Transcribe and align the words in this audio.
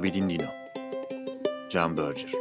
Abidin 0.00 0.30
Dino 0.30 0.48
John 1.70 1.96
Berger 1.96 2.32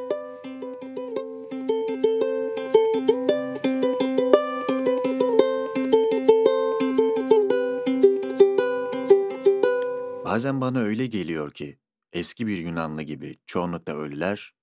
Bazen 10.25 10.61
bana 10.61 10.79
öyle 10.79 11.07
geliyor 11.07 11.51
ki 11.51 11.79
eski 12.13 12.47
bir 12.47 12.57
Yunanlı 12.57 13.01
gibi 13.01 13.39
çoğunlukla 13.45 13.93
ölüler 13.93 14.55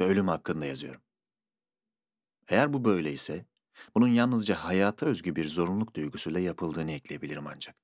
ve 0.00 0.04
ölüm 0.04 0.28
hakkında 0.28 0.66
yazıyorum. 0.66 1.02
Eğer 2.48 2.72
bu 2.72 2.84
böyleyse 2.84 3.46
bunun 3.94 4.08
yalnızca 4.08 4.54
hayata 4.54 5.06
özgü 5.06 5.36
bir 5.36 5.48
zorunluluk 5.48 5.94
duygusuyla 5.94 6.40
yapıldığını 6.40 6.92
ekleyebilirim 6.92 7.46
ancak. 7.46 7.76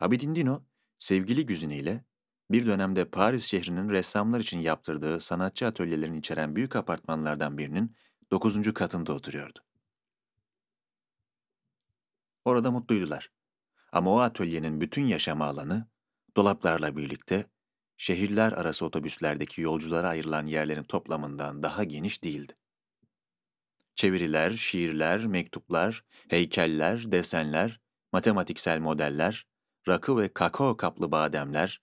Abidin 0.00 0.34
Dino, 0.34 0.62
sevgili 1.02 1.46
güziniyle 1.46 2.04
bir 2.50 2.66
dönemde 2.66 3.04
Paris 3.04 3.44
şehrinin 3.44 3.88
ressamlar 3.88 4.40
için 4.40 4.58
yaptırdığı 4.58 5.20
sanatçı 5.20 5.66
atölyelerini 5.66 6.18
içeren 6.18 6.56
büyük 6.56 6.76
apartmanlardan 6.76 7.58
birinin 7.58 7.96
9. 8.30 8.74
katında 8.74 9.12
oturuyordu. 9.12 9.58
Orada 12.44 12.70
mutluydular. 12.70 13.30
Ama 13.92 14.10
o 14.10 14.18
atölyenin 14.18 14.80
bütün 14.80 15.02
yaşam 15.02 15.42
alanı, 15.42 15.88
dolaplarla 16.36 16.96
birlikte 16.96 17.46
şehirler 17.96 18.52
arası 18.52 18.84
otobüslerdeki 18.84 19.60
yolculara 19.60 20.08
ayrılan 20.08 20.46
yerlerin 20.46 20.84
toplamından 20.84 21.62
daha 21.62 21.84
geniş 21.84 22.24
değildi. 22.24 22.56
Çeviriler, 23.94 24.52
şiirler, 24.52 25.26
mektuplar, 25.26 26.04
heykeller, 26.28 27.12
desenler, 27.12 27.80
matematiksel 28.12 28.80
modeller, 28.80 29.51
rakı 29.88 30.18
ve 30.18 30.32
kakao 30.32 30.76
kaplı 30.76 31.12
bademler, 31.12 31.82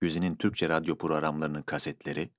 Güzin'in 0.00 0.36
Türkçe 0.36 0.68
radyo 0.68 0.98
programlarının 0.98 1.62
kasetleri, 1.62 2.30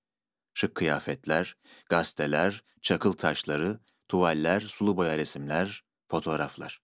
şık 0.54 0.76
kıyafetler, 0.76 1.58
gazeteler, 1.90 2.64
çakıl 2.82 3.14
taşları, 3.14 3.80
tuvaller, 4.08 4.62
sulu 4.62 4.98
boya 4.98 5.18
resimler, 5.18 5.84
fotoğraflar. 6.08 6.82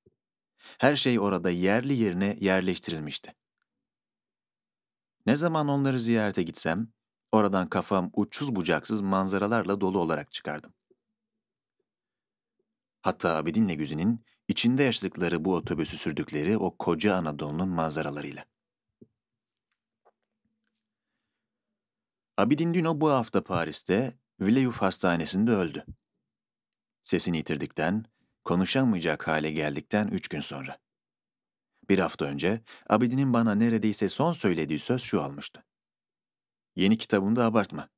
Her 0.78 0.96
şey 0.96 1.20
orada 1.20 1.50
yerli 1.50 1.94
yerine 1.94 2.38
yerleştirilmişti. 2.42 3.36
Ne 5.26 5.36
zaman 5.36 5.68
onları 5.68 6.00
ziyarete 6.00 6.44
gitsem, 6.44 6.88
oradan 7.32 7.70
kafam 7.70 8.10
uçsuz 8.14 8.56
bucaksız 8.56 9.02
manzaralarla 9.02 9.82
dolu 9.82 10.00
olarak 10.00 10.32
çıkardım. 10.32 10.74
Hatta 13.02 13.36
Abidin'le 13.36 13.78
Güzin'in 13.78 14.26
içinde 14.50 14.84
yaşadıkları 14.84 15.46
bu 15.46 15.56
otobüsü 15.56 15.98
sürdükleri 15.98 16.58
o 16.58 16.78
koca 16.78 17.16
Anadolu'nun 17.16 17.70
manzaralarıyla. 17.70 18.46
Abidin 22.38 22.74
Dino 22.74 23.02
bu 23.02 23.10
hafta 23.10 23.44
Paris'te 23.44 24.18
Villejuif 24.42 24.76
Hastanesi'nde 24.76 25.52
öldü. 25.52 25.86
Sesini 27.04 27.38
yitirdikten, 27.38 28.06
konuşamayacak 28.46 29.28
hale 29.28 29.52
geldikten 29.52 30.08
üç 30.08 30.28
gün 30.28 30.40
sonra. 30.40 30.80
Bir 31.90 32.00
hafta 32.00 32.26
önce 32.26 32.62
Abidin'in 32.90 33.34
bana 33.34 33.56
neredeyse 33.56 34.10
son 34.10 34.32
söylediği 34.32 34.80
söz 34.80 35.02
şu 35.02 35.20
olmuştu. 35.20 35.64
Yeni 36.76 36.98
kitabımda 36.98 37.46
abartma. 37.46 37.90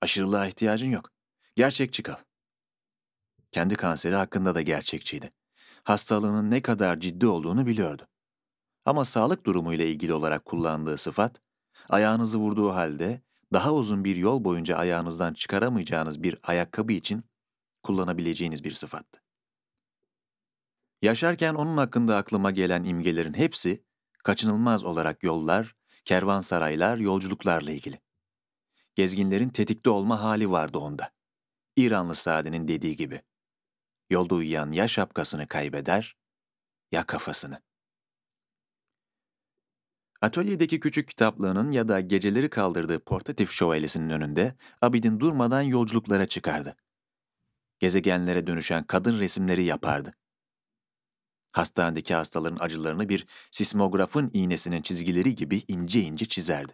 Aşırılığa 0.00 0.46
ihtiyacın 0.46 0.90
yok. 0.90 1.10
Gerçekçi 1.56 2.02
kal. 2.02 2.16
Kendi 3.52 3.76
kanseri 3.76 4.14
hakkında 4.14 4.54
da 4.54 4.62
gerçekçiydi. 4.62 5.32
Hastalığının 5.84 6.50
ne 6.50 6.62
kadar 6.62 7.00
ciddi 7.00 7.26
olduğunu 7.26 7.66
biliyordu. 7.66 8.08
Ama 8.84 9.04
sağlık 9.04 9.46
durumuyla 9.46 9.84
ilgili 9.84 10.14
olarak 10.14 10.44
kullandığı 10.44 10.98
sıfat, 10.98 11.40
ayağınızı 11.88 12.38
vurduğu 12.38 12.72
halde 12.72 13.22
daha 13.52 13.74
uzun 13.74 14.04
bir 14.04 14.16
yol 14.16 14.44
boyunca 14.44 14.76
ayağınızdan 14.76 15.34
çıkaramayacağınız 15.34 16.22
bir 16.22 16.38
ayakkabı 16.42 16.92
için 16.92 17.24
kullanabileceğiniz 17.82 18.64
bir 18.64 18.72
sıfattı. 18.72 19.22
Yaşarken 21.02 21.54
onun 21.54 21.76
hakkında 21.76 22.16
aklıma 22.16 22.50
gelen 22.50 22.84
imgelerin 22.84 23.34
hepsi 23.34 23.84
kaçınılmaz 24.24 24.84
olarak 24.84 25.22
yollar, 25.22 25.76
kervansaraylar, 26.04 26.98
yolculuklarla 26.98 27.70
ilgili. 27.70 28.00
Gezginlerin 28.94 29.48
tetikte 29.48 29.90
olma 29.90 30.20
hali 30.20 30.50
vardı 30.50 30.78
onda. 30.78 31.10
İranlı 31.76 32.14
Saadi'nin 32.14 32.68
dediği 32.68 32.96
gibi. 32.96 33.22
Yolda 34.12 34.34
uyuyan 34.34 34.72
ya 34.72 34.88
şapkasını 34.88 35.48
kaybeder 35.48 36.16
ya 36.92 37.06
kafasını. 37.06 37.62
Atölyedeki 40.20 40.80
küçük 40.80 41.08
kitaplığının 41.08 41.72
ya 41.72 41.88
da 41.88 42.00
geceleri 42.00 42.50
kaldırdığı 42.50 43.04
portatif 43.04 43.50
şövalyesinin 43.50 44.10
önünde 44.10 44.56
Abidin 44.82 45.20
durmadan 45.20 45.62
yolculuklara 45.62 46.26
çıkardı. 46.26 46.76
Gezegenlere 47.78 48.46
dönüşen 48.46 48.84
kadın 48.84 49.20
resimleri 49.20 49.64
yapardı. 49.64 50.14
Hastanedeki 51.52 52.14
hastaların 52.14 52.64
acılarını 52.64 53.08
bir 53.08 53.26
sismografın 53.50 54.30
iğnesinin 54.32 54.82
çizgileri 54.82 55.34
gibi 55.34 55.62
ince 55.68 56.00
ince 56.00 56.26
çizerdi. 56.26 56.72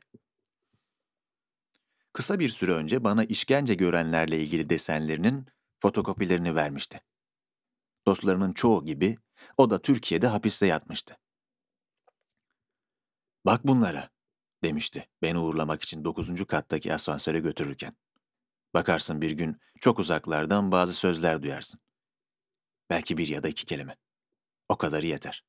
Kısa 2.12 2.38
bir 2.38 2.48
süre 2.48 2.72
önce 2.72 3.04
bana 3.04 3.24
işkence 3.24 3.74
görenlerle 3.74 4.40
ilgili 4.42 4.70
desenlerinin 4.70 5.46
fotokopilerini 5.80 6.54
vermişti. 6.54 7.00
Dostlarının 8.08 8.52
çoğu 8.52 8.84
gibi 8.84 9.18
o 9.56 9.70
da 9.70 9.82
Türkiye'de 9.82 10.26
hapiste 10.26 10.66
yatmıştı. 10.66 11.18
Bak 13.46 13.66
bunlara, 13.66 14.10
demişti 14.62 15.08
beni 15.22 15.38
uğurlamak 15.38 15.82
için 15.82 16.04
dokuzuncu 16.04 16.46
kattaki 16.46 16.94
asansöre 16.94 17.40
götürürken. 17.40 17.96
Bakarsın 18.74 19.20
bir 19.20 19.30
gün 19.30 19.60
çok 19.80 19.98
uzaklardan 19.98 20.72
bazı 20.72 20.92
sözler 20.92 21.42
duyarsın. 21.42 21.80
Belki 22.90 23.18
bir 23.18 23.28
ya 23.28 23.42
da 23.42 23.48
iki 23.48 23.66
kelime. 23.66 23.96
O 24.68 24.76
kadarı 24.76 25.06
yeter. 25.06 25.44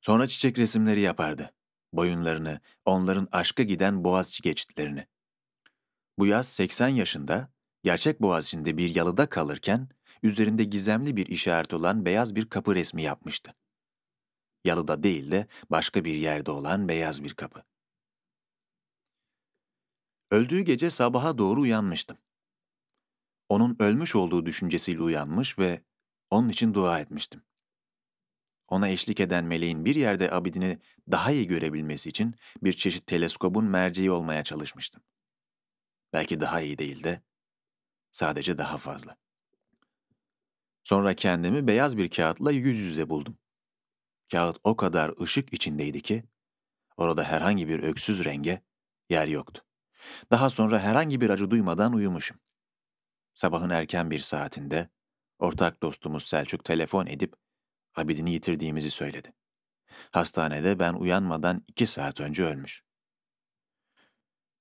Sonra 0.00 0.26
çiçek 0.26 0.58
resimleri 0.58 1.00
yapardı. 1.00 1.54
Boyunlarını, 1.92 2.60
onların 2.84 3.28
aşka 3.32 3.62
giden 3.62 4.04
boğazçı 4.04 4.42
geçitlerini. 4.42 5.06
Bu 6.18 6.26
yaz 6.26 6.48
80 6.48 6.88
yaşında, 6.88 7.52
gerçek 7.82 8.22
boğaz 8.22 8.46
içinde 8.46 8.76
bir 8.76 8.94
yalıda 8.94 9.28
kalırken, 9.28 9.88
üzerinde 10.22 10.64
gizemli 10.64 11.16
bir 11.16 11.26
işaret 11.26 11.74
olan 11.74 12.04
beyaz 12.04 12.34
bir 12.34 12.48
kapı 12.48 12.74
resmi 12.74 13.02
yapmıştı. 13.02 13.54
Yalıda 14.64 15.02
değil 15.02 15.30
de 15.30 15.46
başka 15.70 16.04
bir 16.04 16.14
yerde 16.14 16.50
olan 16.50 16.88
beyaz 16.88 17.24
bir 17.24 17.34
kapı. 17.34 17.62
Öldüğü 20.30 20.60
gece 20.60 20.90
sabaha 20.90 21.38
doğru 21.38 21.60
uyanmıştım. 21.60 22.18
Onun 23.48 23.76
ölmüş 23.78 24.16
olduğu 24.16 24.46
düşüncesiyle 24.46 25.02
uyanmış 25.02 25.58
ve 25.58 25.82
onun 26.30 26.48
için 26.48 26.74
dua 26.74 27.00
etmiştim. 27.00 27.42
Ona 28.68 28.88
eşlik 28.88 29.20
eden 29.20 29.44
meleğin 29.44 29.84
bir 29.84 29.94
yerde 29.96 30.32
abidini 30.32 30.78
daha 31.10 31.30
iyi 31.30 31.46
görebilmesi 31.46 32.08
için 32.08 32.34
bir 32.62 32.72
çeşit 32.72 33.06
teleskobun 33.06 33.64
merceği 33.64 34.10
olmaya 34.10 34.44
çalışmıştım. 34.44 35.02
Belki 36.12 36.40
daha 36.40 36.60
iyi 36.60 36.78
değil 36.78 37.04
de 37.04 37.22
sadece 38.12 38.58
daha 38.58 38.78
fazla. 38.78 39.16
Sonra 40.88 41.14
kendimi 41.14 41.66
beyaz 41.66 41.96
bir 41.96 42.10
kağıtla 42.10 42.52
yüz 42.52 42.78
yüze 42.78 43.08
buldum. 43.08 43.38
Kağıt 44.30 44.58
o 44.64 44.76
kadar 44.76 45.22
ışık 45.22 45.52
içindeydi 45.52 46.00
ki 46.00 46.24
orada 46.96 47.24
herhangi 47.24 47.68
bir 47.68 47.82
öksüz 47.82 48.24
renge 48.24 48.62
yer 49.10 49.26
yoktu. 49.26 49.64
Daha 50.30 50.50
sonra 50.50 50.80
herhangi 50.80 51.20
bir 51.20 51.30
acı 51.30 51.50
duymadan 51.50 51.92
uyumuşum. 51.92 52.40
Sabahın 53.34 53.70
erken 53.70 54.10
bir 54.10 54.20
saatinde 54.20 54.90
ortak 55.38 55.82
dostumuz 55.82 56.26
Selçuk 56.26 56.64
telefon 56.64 57.06
edip 57.06 57.34
Abidin'i 57.96 58.30
yitirdiğimizi 58.30 58.90
söyledi. 58.90 59.32
Hastanede 60.10 60.78
ben 60.78 60.94
uyanmadan 60.94 61.64
iki 61.66 61.86
saat 61.86 62.20
önce 62.20 62.44
ölmüş. 62.44 62.84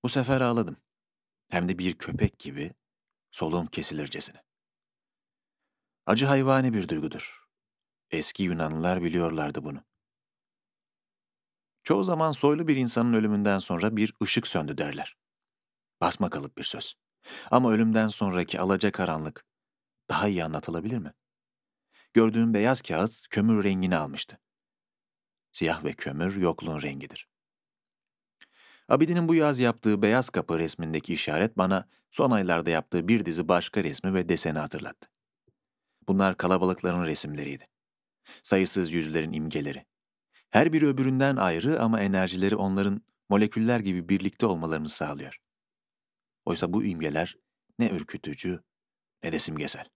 Bu 0.03 0.09
sefer 0.09 0.41
ağladım. 0.41 0.77
Hem 1.49 1.69
de 1.69 1.77
bir 1.77 1.93
köpek 1.93 2.39
gibi 2.39 2.73
soluğum 3.31 3.67
kesilircesine. 3.67 4.46
Acı 6.07 6.25
hayvani 6.25 6.73
bir 6.73 6.87
duygudur. 6.87 7.47
Eski 8.11 8.43
Yunanlılar 8.43 9.03
biliyorlardı 9.03 9.63
bunu. 9.63 9.83
Çoğu 11.83 12.03
zaman 12.03 12.31
soylu 12.31 12.67
bir 12.67 12.75
insanın 12.75 13.13
ölümünden 13.13 13.59
sonra 13.59 13.97
bir 13.97 14.13
ışık 14.23 14.47
söndü 14.47 14.77
derler. 14.77 15.17
Basma 16.01 16.29
kalıp 16.29 16.57
bir 16.57 16.63
söz. 16.63 16.95
Ama 17.51 17.71
ölümden 17.71 18.07
sonraki 18.07 18.59
alacakaranlık 18.59 19.45
daha 20.09 20.27
iyi 20.27 20.43
anlatılabilir 20.43 20.97
mi? 20.97 21.13
Gördüğüm 22.13 22.53
beyaz 22.53 22.81
kağıt 22.81 23.27
kömür 23.29 23.63
rengini 23.63 23.97
almıştı. 23.97 24.39
Siyah 25.51 25.83
ve 25.83 25.93
kömür 25.93 26.35
yokluğun 26.35 26.81
rengidir. 26.81 27.27
Abidin'in 28.89 29.27
bu 29.27 29.35
yaz 29.35 29.59
yaptığı 29.59 30.01
beyaz 30.01 30.29
kapı 30.29 30.59
resmindeki 30.59 31.13
işaret 31.13 31.57
bana 31.57 31.89
son 32.11 32.31
aylarda 32.31 32.69
yaptığı 32.69 33.07
bir 33.07 33.25
dizi 33.25 33.47
başka 33.47 33.83
resmi 33.83 34.13
ve 34.13 34.29
deseni 34.29 34.59
hatırlattı. 34.59 35.16
Bunlar 36.07 36.37
kalabalıkların 36.37 37.05
resimleriydi. 37.05 37.67
Sayısız 38.43 38.91
yüzlerin 38.91 39.33
imgeleri. 39.33 39.85
Her 40.49 40.73
biri 40.73 40.87
öbüründen 40.87 41.35
ayrı 41.35 41.81
ama 41.81 42.01
enerjileri 42.01 42.55
onların 42.55 43.01
moleküller 43.29 43.79
gibi 43.79 44.09
birlikte 44.09 44.45
olmalarını 44.45 44.89
sağlıyor. 44.89 45.37
Oysa 46.45 46.73
bu 46.73 46.83
imgeler 46.83 47.37
ne 47.79 47.89
ürkütücü 47.89 48.63
ne 49.23 49.31
de 49.31 49.39
simgesel. 49.39 49.89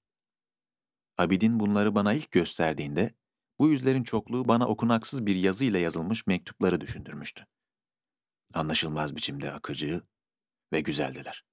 Abidin 1.18 1.60
bunları 1.60 1.96
bana 1.96 2.14
ilk 2.14 2.32
gösterdiğinde 2.32 3.14
bu 3.60 3.70
yüzlerin 3.70 4.04
çokluğu 4.04 4.48
bana 4.48 4.68
okunaksız 4.68 5.26
bir 5.26 5.36
yazıyla 5.36 5.80
yazılmış 5.80 6.28
mektupları 6.28 6.82
düşündürmüştü. 6.82 7.46
Anlaşılmaz 8.54 9.16
biçimde 9.16 9.52
akıcı 9.52 10.02
ve 10.74 10.82
güzeldiler. 10.82 11.44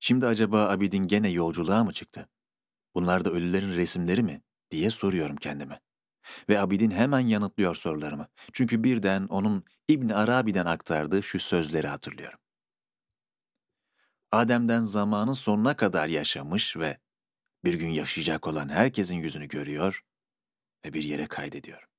Şimdi 0.00 0.26
acaba 0.26 0.68
Abidin 0.68 1.06
gene 1.08 1.28
yolculuğa 1.28 1.84
mı 1.84 1.92
çıktı? 1.92 2.28
Bunlar 2.94 3.24
da 3.24 3.30
ölülerin 3.30 3.76
resimleri 3.76 4.22
mi? 4.22 4.42
diye 4.70 4.90
soruyorum 4.90 5.36
kendime. 5.36 5.80
Ve 6.48 6.60
Abidin 6.60 6.90
hemen 6.90 7.20
yanıtlıyor 7.20 7.74
sorularımı. 7.74 8.28
Çünkü 8.52 8.84
birden 8.84 9.26
onun 9.26 9.64
İbn 9.88 10.08
Arabi'den 10.08 10.66
aktardığı 10.66 11.22
şu 11.22 11.40
sözleri 11.40 11.86
hatırlıyorum. 11.86 12.38
Adem'den 14.32 14.80
zamanın 14.80 15.32
sonuna 15.32 15.76
kadar 15.76 16.08
yaşamış 16.08 16.76
ve 16.76 16.98
bir 17.64 17.74
gün 17.74 17.88
yaşayacak 17.88 18.46
olan 18.46 18.68
herkesin 18.68 19.16
yüzünü 19.16 19.48
görüyor 19.48 20.02
ve 20.84 20.92
bir 20.92 21.02
yere 21.02 21.26
kaydediyor. 21.26 21.89